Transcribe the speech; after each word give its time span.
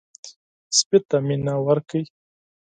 سپي 0.77 0.99
ته 1.09 1.17
مینه 1.27 1.53
ورکړئ. 1.67 2.03